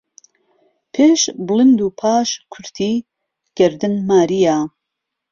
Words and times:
پێش 0.93 1.21
بڵند 1.47 1.79
و 1.85 1.87
پاش 2.01 2.29
کورتی 2.53 2.91
گهردن 3.57 3.93
ماریه 4.09 4.57